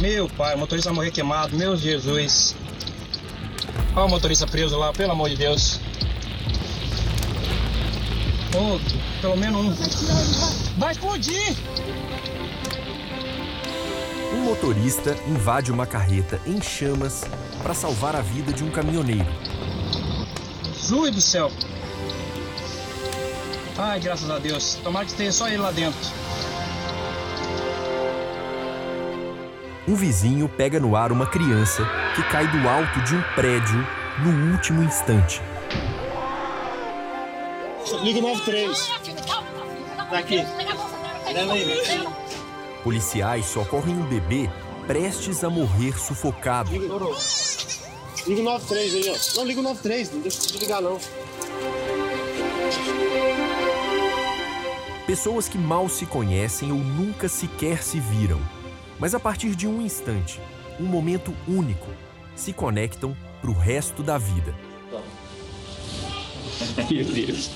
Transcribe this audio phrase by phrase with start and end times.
[0.00, 2.56] Meu pai, o motorista morreu queimado, meu Jesus.
[3.94, 5.78] Olha o motorista preso lá, pelo amor de Deus.
[8.58, 10.78] Outro, pelo menos um.
[10.78, 11.54] Vai explodir!
[14.32, 17.24] Um motorista invade uma carreta em chamas
[17.62, 19.26] para salvar a vida de um caminhoneiro.
[20.74, 21.52] Jesus do céu!
[23.76, 24.78] Ai, graças a Deus.
[24.82, 26.19] Tomara que esteja só ele lá dentro.
[29.90, 33.84] Um vizinho pega no ar uma criança que cai do alto de um prédio
[34.22, 35.42] no último instante.
[38.00, 38.86] Liga 93.
[40.08, 40.46] Tá aqui.
[42.84, 44.48] Policiais socorrem um bebê
[44.86, 46.70] prestes a morrer sufocado.
[46.70, 46.84] Liga,
[48.28, 49.36] liga o 93 aí, ó.
[49.38, 51.00] Não, liga o 93, não deixa de ligar não.
[55.04, 58.40] Pessoas que mal se conhecem ou nunca sequer se viram,
[59.00, 60.38] mas a partir de um instante,
[60.78, 61.88] um momento único,
[62.36, 64.54] se conectam pro resto da vida.
[66.90, 67.50] Meu Deus.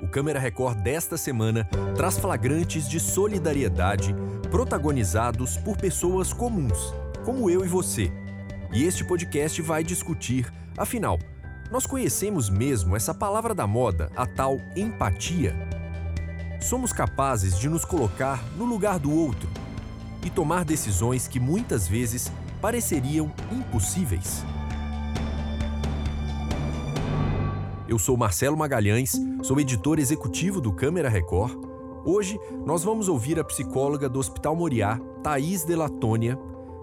[0.00, 1.64] O Câmera Record desta semana
[1.96, 4.14] traz flagrantes de solidariedade
[4.50, 8.12] protagonizados por pessoas comuns, como eu e você.
[8.72, 11.18] E este podcast vai discutir, afinal,
[11.70, 15.79] nós conhecemos mesmo essa palavra da moda, a tal empatia?
[16.60, 19.48] Somos capazes de nos colocar no lugar do outro
[20.24, 22.30] e tomar decisões que muitas vezes
[22.60, 24.44] pareceriam impossíveis?
[27.88, 31.58] Eu sou Marcelo Magalhães, sou editor executivo do Câmera Record.
[32.04, 36.38] Hoje nós vamos ouvir a psicóloga do Hospital Moriá, Thaís Delatônia,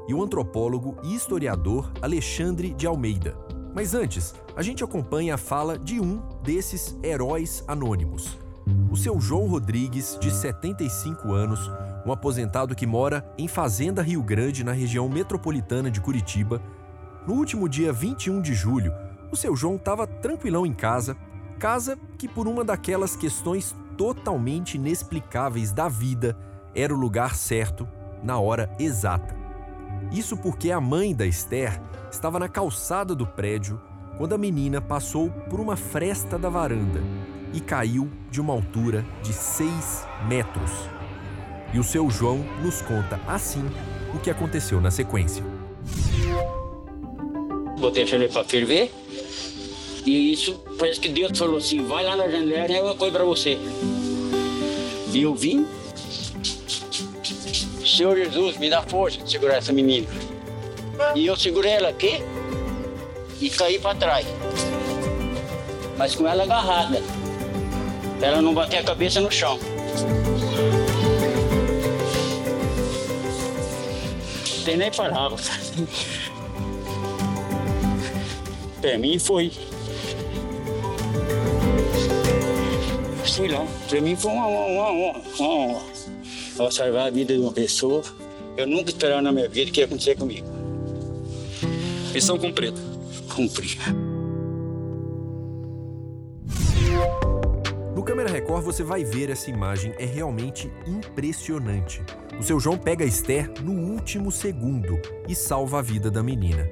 [0.07, 3.37] e o antropólogo e historiador Alexandre de Almeida.
[3.75, 8.46] Mas antes, a gente acompanha a fala de um desses heróis anônimos.
[8.91, 11.71] O seu João Rodrigues, de 75 anos,
[12.05, 16.61] um aposentado que mora em Fazenda Rio Grande, na região metropolitana de Curitiba.
[17.25, 18.93] No último dia 21 de julho,
[19.31, 21.15] o seu João estava tranquilão em casa,
[21.59, 26.37] casa que, por uma daquelas questões totalmente inexplicáveis da vida,
[26.75, 27.87] era o lugar certo,
[28.21, 29.35] na hora exata.
[30.11, 33.81] Isso porque a mãe da Esther estava na calçada do prédio
[34.17, 39.33] quando a menina passou por uma fresta da varanda e caiu de uma altura de
[39.33, 40.71] 6 metros.
[41.73, 43.65] E o seu João nos conta assim
[44.13, 45.43] o que aconteceu na sequência.
[47.79, 48.93] Botei a chaleira pra ferver.
[50.05, 53.17] E isso parece que Deus falou assim: vai lá na janela e é uma coisa
[53.17, 53.57] pra você.
[55.11, 55.65] E eu vim.
[57.83, 60.07] Senhor Jesus, me dá força de segurar essa menina.
[61.15, 62.21] E eu segurei ela aqui
[63.41, 64.27] e caí para trás.
[65.97, 67.16] Mas com ela agarrada.
[68.19, 69.59] Pra ela não bater a cabeça no chão.
[74.57, 75.37] Não tem nem palavra.
[78.81, 79.51] Pra mim foi.
[83.25, 85.81] Sei lá, pra mim foi uma honra, uma honra.
[86.57, 88.01] Ao salvar a vida de uma pessoa,
[88.55, 90.47] eu nunca esperava na minha vida que ia acontecer comigo.
[92.13, 92.77] Missão cumprida.
[93.35, 93.77] Cumprir.
[98.07, 102.01] Câmera Record você vai ver essa imagem, é realmente impressionante.
[102.39, 104.97] O seu João pega Esther no último segundo
[105.27, 106.69] e salva a vida da menina.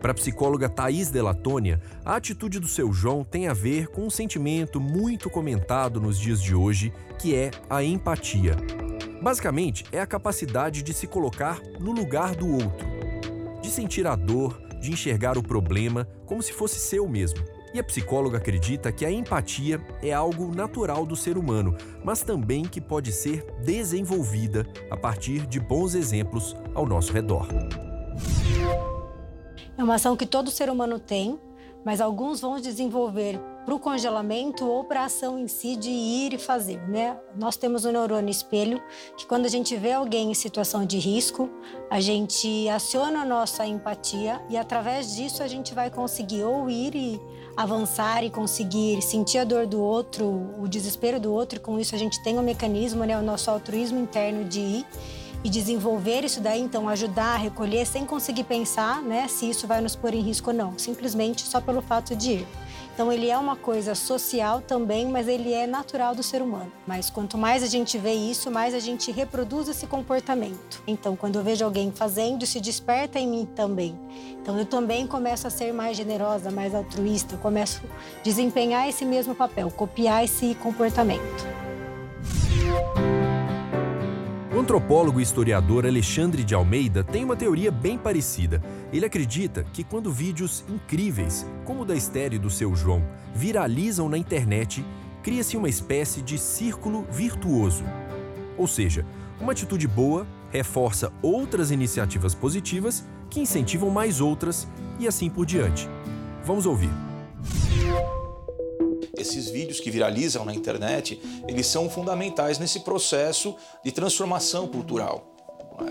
[0.00, 4.08] Para a psicóloga Thaís Delatônia, a atitude do seu João tem a ver com um
[4.08, 8.56] sentimento muito comentado nos dias de hoje, que é a empatia.
[9.20, 12.88] Basicamente, é a capacidade de se colocar no lugar do outro,
[13.60, 17.44] de sentir a dor, de enxergar o problema como se fosse seu mesmo.
[17.74, 21.74] E a psicóloga acredita que a empatia é algo natural do ser humano,
[22.04, 27.48] mas também que pode ser desenvolvida a partir de bons exemplos ao nosso redor.
[29.76, 31.40] É uma ação que todo ser humano tem,
[31.84, 36.34] mas alguns vão desenvolver para o congelamento ou para a ação em si de ir
[36.34, 37.16] e fazer, né?
[37.36, 38.82] Nós temos um neurônio espelho
[39.16, 41.48] que quando a gente vê alguém em situação de risco,
[41.90, 46.94] a gente aciona a nossa empatia e através disso a gente vai conseguir ou ir
[46.94, 47.20] e
[47.56, 50.24] avançar e conseguir sentir a dor do outro,
[50.58, 53.50] o desespero do outro, e com isso a gente tem um mecanismo, né, o nosso
[53.50, 54.86] altruísmo interno de ir
[55.44, 59.96] e desenvolver isso daí, então ajudar recolher sem conseguir pensar, né, se isso vai nos
[59.96, 62.46] pôr em risco ou não, simplesmente só pelo fato de ir.
[62.94, 66.70] Então ele é uma coisa social também, mas ele é natural do ser humano.
[66.86, 70.82] Mas quanto mais a gente vê isso, mais a gente reproduz esse comportamento.
[70.86, 73.98] Então quando eu vejo alguém fazendo, se desperta em mim também.
[74.40, 79.34] Então eu também começo a ser mais generosa, mais altruísta, começo a desempenhar esse mesmo
[79.34, 81.61] papel, copiar esse comportamento.
[84.62, 88.62] Antropólogo e historiador Alexandre de Almeida tem uma teoria bem parecida.
[88.92, 93.02] Ele acredita que quando vídeos incríveis, como o da Esther e do seu João,
[93.34, 94.84] viralizam na internet,
[95.20, 97.82] cria-se uma espécie de círculo virtuoso.
[98.56, 99.04] Ou seja,
[99.40, 104.68] uma atitude boa reforça outras iniciativas positivas que incentivam mais outras
[105.00, 105.88] e assim por diante.
[106.44, 106.90] Vamos ouvir.
[109.22, 115.28] Esses vídeos que viralizam na internet, eles são fundamentais nesse processo de transformação cultural.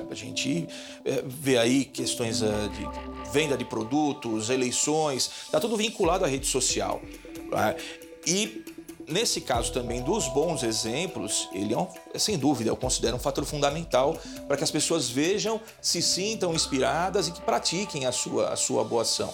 [0.09, 0.67] A gente
[1.03, 6.45] eh, vê aí questões eh, de venda de produtos, eleições, está tudo vinculado à rede
[6.45, 7.01] social.
[7.51, 7.75] Né?
[8.25, 8.63] E
[9.07, 13.43] Nesse caso também dos bons exemplos, ele é, um, sem dúvida, eu considero um fator
[13.43, 14.17] fundamental
[14.47, 18.85] para que as pessoas vejam, se sintam inspiradas e que pratiquem a sua, a sua
[18.85, 19.33] boa ação.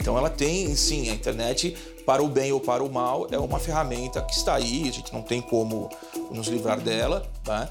[0.00, 1.76] Então ela tem, sim, a internet
[2.06, 5.12] para o bem ou para o mal é uma ferramenta que está aí, a gente
[5.12, 5.90] não tem como
[6.30, 7.26] nos livrar dela.
[7.44, 7.68] Né?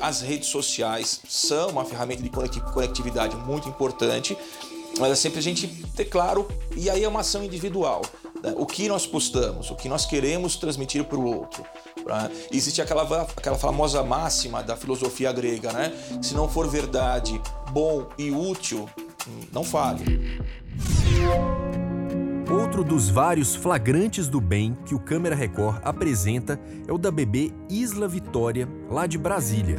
[0.00, 2.30] as redes sociais são uma ferramenta de
[2.60, 4.36] conectividade muito importante,
[4.98, 6.46] mas é sempre a gente ter claro,
[6.76, 8.02] e aí é uma ação individual.
[8.42, 8.54] Né?
[8.56, 11.64] O que nós postamos, o que nós queremos transmitir para o outro.
[12.04, 12.30] Né?
[12.52, 13.02] Existe aquela,
[13.36, 15.92] aquela famosa máxima da filosofia grega, né?
[16.22, 17.40] Se não for verdade,
[17.70, 18.88] bom e útil,
[19.52, 20.40] não fale.
[22.78, 27.50] Outro dos vários flagrantes do bem que o Câmera Record apresenta é o da bebê
[27.68, 29.76] Isla Vitória, lá de Brasília.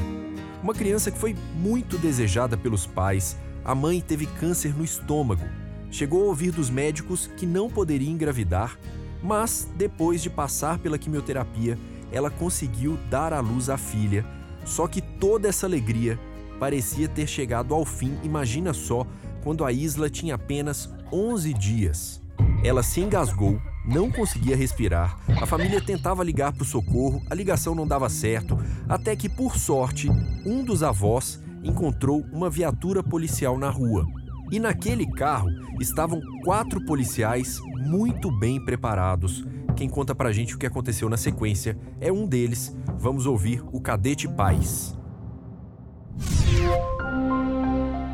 [0.62, 5.46] Uma criança que foi muito desejada pelos pais, a mãe teve câncer no estômago
[5.90, 8.78] Chegou a ouvir dos médicos que não poderia engravidar,
[9.24, 11.80] mas depois de passar pela quimioterapia,
[12.12, 14.26] ela conseguiu dar à luz a filha.
[14.66, 16.20] Só que toda essa alegria
[16.60, 19.08] parecia ter chegado ao fim, imagina só,
[19.42, 22.22] quando a Isla tinha apenas 11 dias.
[22.64, 27.74] Ela se engasgou, não conseguia respirar, a família tentava ligar para o socorro, a ligação
[27.74, 28.58] não dava certo,
[28.88, 30.10] até que, por sorte,
[30.46, 34.06] um dos avós encontrou uma viatura policial na rua.
[34.52, 39.46] E naquele carro estavam quatro policiais muito bem preparados.
[39.76, 42.76] Quem conta pra gente o que aconteceu na sequência é um deles.
[42.98, 44.98] Vamos ouvir o Cadete Paz.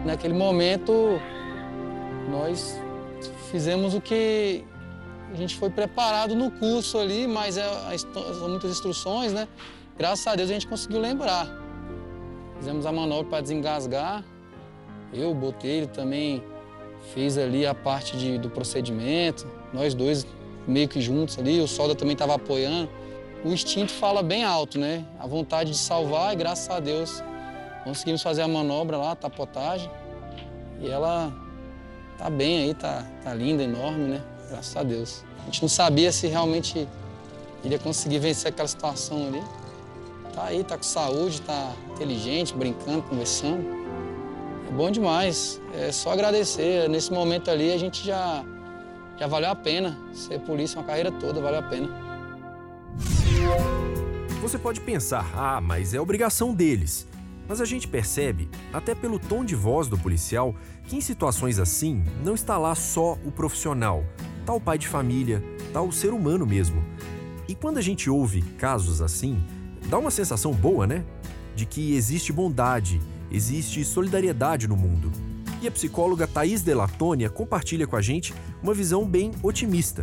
[0.05, 1.19] Naquele momento,
[2.29, 2.79] nós
[3.51, 4.63] fizemos o que
[5.31, 7.63] a gente foi preparado no curso ali, mas é,
[7.97, 9.47] são muitas instruções, né?
[9.97, 11.47] Graças a Deus a gente conseguiu lembrar.
[12.57, 14.23] Fizemos a manobra para desengasgar,
[15.13, 16.43] eu, o Botelho, também
[17.13, 19.47] fez ali a parte de, do procedimento.
[19.73, 20.25] Nós dois
[20.67, 22.89] meio que juntos ali, o Solda também estava apoiando.
[23.43, 25.05] O instinto fala bem alto, né?
[25.19, 27.23] A vontade de salvar e graças a Deus
[27.83, 29.89] conseguimos fazer a manobra lá, a tapotagem.
[30.81, 31.31] E ela
[32.17, 34.21] tá bem aí, tá, tá linda, enorme, né?
[34.49, 35.23] Graças a Deus.
[35.41, 36.87] A gente não sabia se realmente
[37.63, 39.43] iria conseguir vencer aquela situação ali.
[40.33, 43.63] Tá aí, tá com saúde, tá inteligente, brincando, conversando.
[44.67, 45.61] É bom demais.
[45.73, 46.89] É só agradecer.
[46.89, 48.43] Nesse momento ali a gente já,
[49.17, 49.97] já valeu a pena.
[50.13, 51.89] Ser polícia uma carreira toda valeu a pena.
[54.41, 57.07] Você pode pensar, ah, mas é obrigação deles.
[57.47, 60.55] Mas a gente percebe, até pelo tom de voz do policial,
[60.85, 64.03] que em situações assim não está lá só o profissional,
[64.45, 66.83] tá o pai de família, tá o ser humano mesmo.
[67.47, 69.41] E quando a gente ouve casos assim,
[69.87, 71.03] dá uma sensação boa, né?
[71.55, 72.99] De que existe bondade,
[73.31, 75.11] existe solidariedade no mundo.
[75.61, 80.01] E a psicóloga Thais Delatônia compartilha com a gente uma visão bem otimista.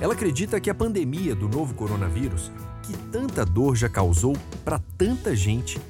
[0.00, 2.50] Ela acredita que a pandemia do novo coronavírus,
[2.82, 5.80] que tanta dor já causou para tanta gente,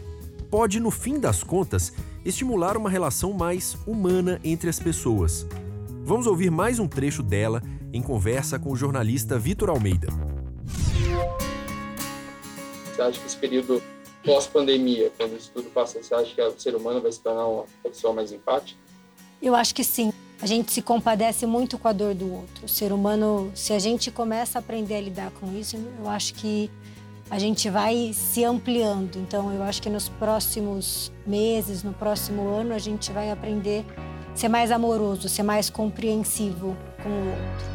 [0.53, 1.95] pode, no fim das contas,
[2.27, 5.47] estimular uma relação mais humana entre as pessoas.
[6.05, 10.09] Vamos ouvir mais um trecho dela em conversa com o jornalista Vitor Almeida.
[12.85, 13.83] Você acha que esse período
[14.23, 17.65] pós-pandemia, quando isso tudo passar, você acha que o ser humano vai se tornar uma
[17.83, 18.79] pessoa mais empática?
[19.41, 20.13] Eu acho que sim.
[20.43, 22.67] A gente se compadece muito com a dor do outro.
[22.67, 26.35] O ser humano, se a gente começa a aprender a lidar com isso, eu acho
[26.35, 26.71] que
[27.33, 29.17] a gente vai se ampliando.
[29.17, 33.87] Então, eu acho que nos próximos meses, no próximo ano, a gente vai aprender
[34.31, 37.67] a ser mais amoroso, ser mais compreensivo com o outro.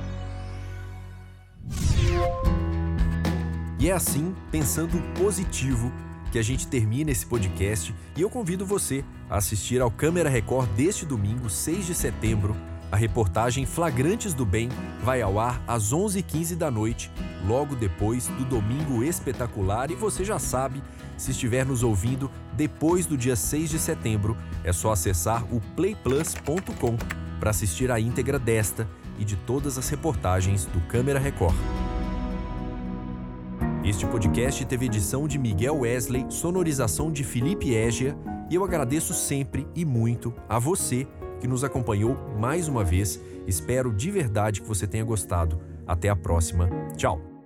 [3.80, 5.92] E é assim, pensando positivo,
[6.32, 10.70] que a gente termina esse podcast e eu convido você a assistir ao Câmera Record
[10.74, 12.56] deste domingo, 6 de setembro.
[12.90, 14.70] A reportagem Flagrantes do Bem
[15.04, 17.12] vai ao ar às 11h15 da noite,
[17.46, 19.92] logo depois do Domingo Espetacular.
[19.92, 20.82] E você já sabe,
[21.18, 26.96] se estiver nos ouvindo depois do dia 6 de setembro, é só acessar o playplus.com
[27.40, 28.88] para assistir a íntegra desta
[29.20, 31.56] e de todas as reportagens do Câmera Record.
[33.84, 38.18] Este podcast teve edição de Miguel Wesley, sonorização de Felipe Égia
[38.50, 41.06] e eu agradeço sempre e muito a você
[41.40, 43.20] que nos acompanhou mais uma vez.
[43.46, 45.60] Espero de verdade que você tenha gostado.
[45.86, 46.70] Até a próxima.
[46.96, 47.37] Tchau.